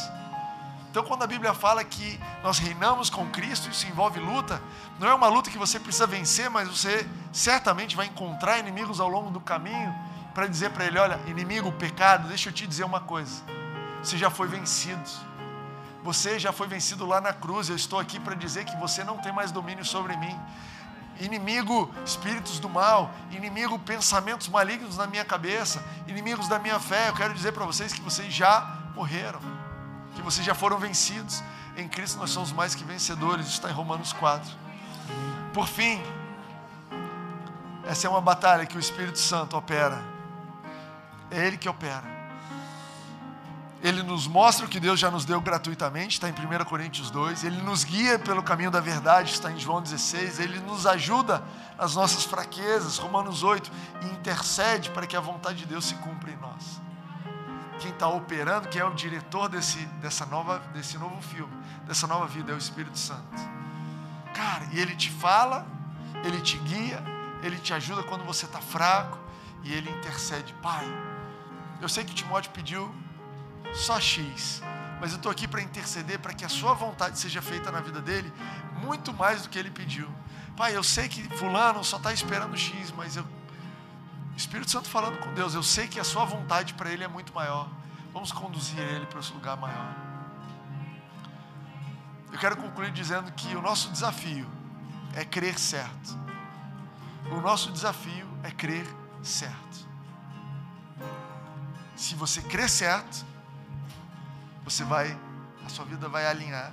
[0.91, 4.63] Então, quando a Bíblia fala que nós reinamos com Cristo, isso envolve luta,
[5.01, 9.09] não é uma luta que você precisa vencer, mas você certamente vai encontrar inimigos ao
[9.09, 9.93] longo do caminho
[10.35, 13.43] para dizer para ele: olha, inimigo, pecado, deixa eu te dizer uma coisa,
[14.03, 15.03] você já foi vencido.
[16.05, 17.71] Você já foi vencido lá na cruz.
[17.71, 20.39] Eu estou aqui para dizer que você não tem mais domínio sobre mim
[21.21, 27.09] inimigo espíritos do mal, inimigo pensamentos malignos na minha cabeça, inimigos da minha fé.
[27.09, 29.41] Eu quero dizer para vocês que vocês já morreram,
[30.15, 31.43] que vocês já foram vencidos.
[31.77, 34.49] Em Cristo nós somos mais que vencedores, está em Romanos 4.
[35.53, 36.03] Por fim,
[37.87, 40.03] essa é uma batalha que o Espírito Santo opera,
[41.31, 42.14] é Ele que opera.
[43.85, 47.45] Ele nos mostra o que Deus já nos deu gratuitamente, está em 1 Coríntios 2.
[47.45, 50.41] Ele nos guia pelo caminho da verdade, está em João 16.
[50.41, 51.45] Ele nos ajuda
[51.77, 53.71] nas nossas fraquezas, Romanos 8,
[54.01, 56.81] e intercede para que a vontade de Deus se cumpra em nós.
[57.79, 61.53] Quem está operando, quem é o diretor desse, dessa nova, desse novo filme,
[61.87, 63.23] dessa nova vida, é o Espírito Santo.
[64.33, 65.67] Cara, e ele te fala,
[66.25, 67.05] ele te guia,
[67.43, 69.19] ele te ajuda quando você está fraco,
[69.63, 70.55] e ele intercede.
[70.63, 70.87] Pai,
[71.83, 73.04] eu sei que Timóteo pediu
[73.75, 74.63] só X.
[75.01, 78.01] Mas eu estou aqui para interceder para que a sua vontade seja feita na vida
[78.01, 78.33] dele,
[78.81, 80.09] muito mais do que ele pediu.
[80.57, 83.27] Pai, eu sei que Fulano só está esperando X, mas eu.
[84.37, 87.33] Espírito Santo falando com Deus, eu sei que a sua vontade para ele é muito
[87.35, 87.69] maior.
[88.13, 89.95] Vamos conduzir ele para esse lugar maior.
[92.33, 94.49] Eu quero concluir dizendo que o nosso desafio
[95.15, 96.19] é crer certo.
[97.31, 98.87] O nosso desafio é crer
[99.23, 99.89] certo.
[101.97, 103.25] Se você crer certo,
[104.65, 105.17] você vai,
[105.65, 106.73] a sua vida vai alinhar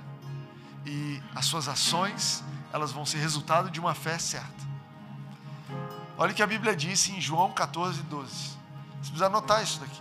[0.84, 4.62] e as suas ações, elas vão ser resultado de uma fé certa.
[6.16, 8.32] Olha o que a Bíblia disse em João 14, 12.
[8.32, 8.56] Você
[9.00, 10.00] precisa anotar isso daqui.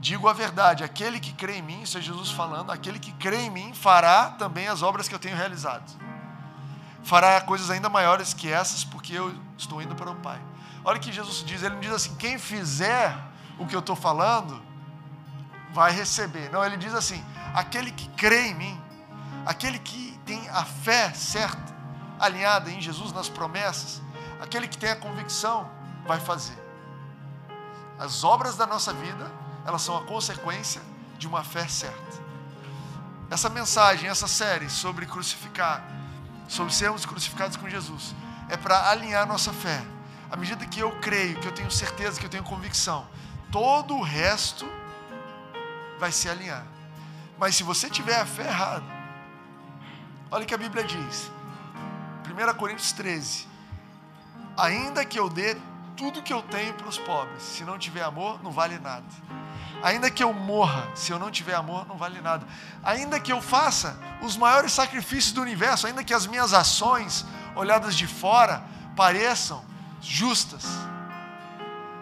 [0.00, 3.42] Digo a verdade, aquele que crê em mim, isso é Jesus falando, aquele que crê
[3.42, 5.90] em mim fará também as obras que eu tenho realizado.
[7.02, 10.40] Fará coisas ainda maiores que essas, porque eu estou indo para o Pai.
[10.84, 13.16] Olha o que Jesus diz, ele não diz assim: quem fizer
[13.58, 14.62] o que eu estou falando,
[15.72, 16.50] vai receber.
[16.50, 18.82] Não, ele diz assim: aquele que crê em mim,
[19.46, 21.74] aquele que tem a fé certa,
[22.18, 24.02] alinhada em Jesus, nas promessas,
[24.40, 25.70] aquele que tem a convicção,
[26.06, 26.56] vai fazer.
[27.98, 29.30] As obras da nossa vida,
[29.66, 30.80] elas são a consequência
[31.18, 32.18] de uma fé certa.
[33.30, 35.82] Essa mensagem, essa série sobre crucificar,
[36.46, 38.14] sobre sermos crucificados com Jesus,
[38.48, 39.82] é para alinhar nossa fé.
[40.30, 43.06] À medida que eu creio, que eu tenho certeza, que eu tenho convicção,
[43.50, 44.66] todo o resto
[45.98, 46.64] vai se alinhar.
[47.38, 48.84] Mas se você tiver a fé errada,
[50.30, 51.30] olha o que a Bíblia diz.
[52.26, 53.46] 1 Coríntios 13.
[54.56, 55.56] Ainda que eu dê
[55.96, 59.06] tudo que eu tenho para os pobres, se não tiver amor, não vale nada.
[59.82, 62.46] Ainda que eu morra, se eu não tiver amor, não vale nada.
[62.82, 67.24] Ainda que eu faça os maiores sacrifícios do universo, ainda que as minhas ações,
[67.54, 68.64] olhadas de fora,
[68.96, 69.64] pareçam
[70.00, 70.64] justas,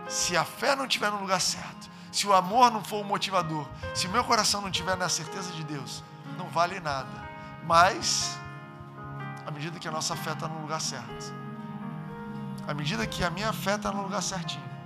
[0.09, 1.86] se a fé não estiver no lugar certo,
[2.17, 5.53] se o amor não for o motivador, se o meu coração não estiver na certeza
[5.53, 6.03] de Deus,
[6.39, 7.27] não vale nada.
[7.65, 8.39] Mas,
[9.47, 11.35] à medida que a nossa fé está no lugar certo,
[12.67, 14.77] à medida que a minha fé está no lugar certinho,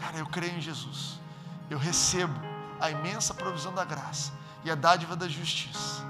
[0.00, 1.20] Cara, eu creio em Jesus.
[1.68, 2.34] Eu recebo
[2.80, 4.32] a imensa provisão da graça
[4.64, 6.02] e a dádiva da justiça.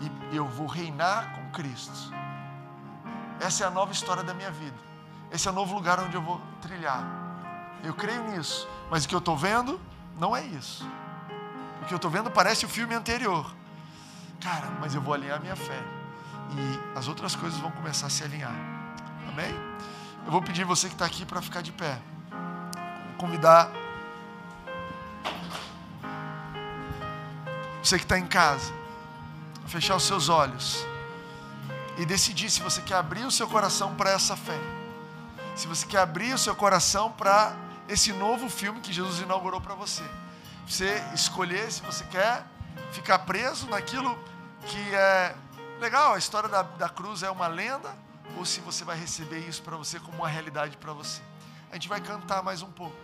[0.00, 2.12] E eu vou reinar com Cristo.
[3.40, 4.76] Essa é a nova história da minha vida.
[5.30, 7.25] Esse é o novo lugar onde eu vou trilhar.
[7.82, 8.68] Eu creio nisso.
[8.90, 9.80] Mas o que eu estou vendo
[10.18, 10.88] não é isso.
[11.82, 13.52] O que eu estou vendo parece o filme anterior.
[14.40, 15.82] Cara, mas eu vou alinhar minha fé.
[16.52, 18.54] E as outras coisas vão começar a se alinhar.
[19.28, 19.54] Amém?
[20.24, 21.98] Eu vou pedir você que está aqui para ficar de pé.
[22.30, 23.70] Vou convidar
[27.82, 28.72] você que está em casa
[29.64, 30.84] a fechar os seus olhos
[31.96, 34.58] e decidir se você quer abrir o seu coração para essa fé.
[35.54, 37.56] Se você quer abrir o seu coração para
[37.88, 40.02] esse novo filme que Jesus inaugurou para você.
[40.66, 42.44] Você escolher se você quer
[42.92, 44.18] ficar preso naquilo
[44.66, 45.34] que é
[45.80, 47.94] legal, a história da, da cruz é uma lenda,
[48.36, 51.22] ou se você vai receber isso para você como uma realidade para você.
[51.70, 52.96] A gente vai cantar mais um pouco.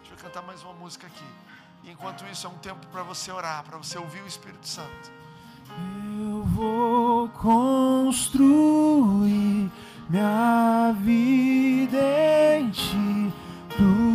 [0.00, 1.24] A gente vai cantar mais uma música aqui.
[1.84, 5.12] E enquanto isso é um tempo para você orar, para você ouvir o Espírito Santo.
[6.18, 8.50] Eu vou construir
[10.08, 13.32] minha vida em ti.
[13.76, 14.13] Tu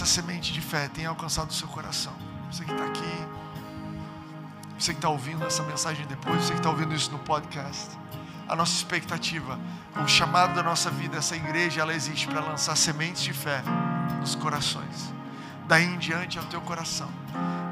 [0.00, 2.14] essa semente de fé tenha alcançado o seu coração.
[2.50, 3.26] Você que está aqui,
[4.78, 7.90] você que está ouvindo essa mensagem depois, você que está ouvindo isso no podcast.
[8.48, 9.58] A nossa expectativa,
[10.02, 13.62] o chamado da nossa vida, essa igreja, ela existe para lançar sementes de fé
[14.20, 15.12] nos corações.
[15.68, 17.10] Daí em diante é o teu coração.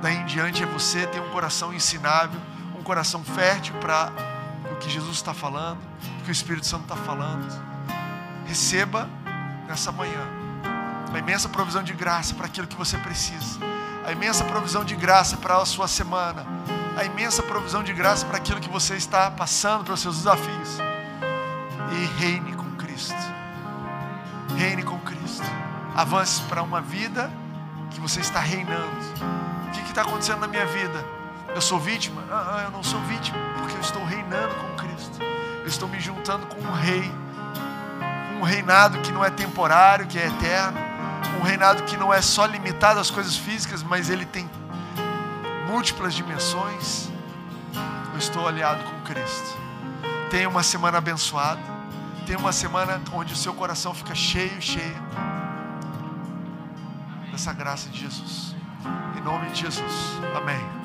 [0.02, 2.38] Daí em diante é você ter um coração ensinável,
[2.78, 4.12] um coração fértil para
[4.70, 5.80] o que Jesus está falando,
[6.20, 7.48] o que o Espírito Santo está falando.
[8.46, 9.08] Receba
[9.66, 10.47] nessa manhã
[11.14, 13.58] a imensa provisão de graça para aquilo que você precisa,
[14.06, 16.46] a imensa provisão de graça para a sua semana,
[16.96, 20.78] a imensa provisão de graça para aquilo que você está passando, para os seus desafios.
[21.92, 23.16] E reine com Cristo.
[24.56, 25.46] Reine com Cristo.
[25.94, 27.30] Avance para uma vida
[27.90, 28.96] que você está reinando.
[29.66, 31.04] O que está acontecendo na minha vida?
[31.54, 32.22] Eu sou vítima?
[32.30, 35.18] Ah, ah, eu não sou vítima, porque eu estou reinando com Cristo.
[35.62, 37.10] Eu estou me juntando com um rei
[38.38, 40.78] um reinado que não é temporário, que é eterno,
[41.38, 44.48] um reinado que não é só limitado às coisas físicas, mas ele tem
[45.68, 47.08] múltiplas dimensões.
[48.12, 49.56] Eu estou aliado com Cristo.
[50.30, 51.60] Tenha uma semana abençoada.
[52.26, 54.96] Tenha uma semana onde o seu coração fica cheio, cheio
[57.30, 58.54] dessa graça de Jesus.
[59.16, 59.92] Em nome de Jesus.
[60.36, 60.78] Amém.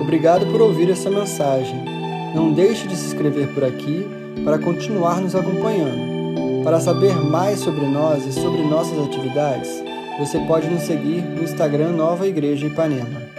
[0.00, 1.84] Obrigado por ouvir essa mensagem.
[2.34, 6.62] Não deixe de se inscrever por aqui para continuar nos acompanhando.
[6.64, 9.68] Para saber mais sobre nós e sobre nossas atividades,
[10.18, 13.31] você pode nos seguir no Instagram Nova Igreja Ipanema.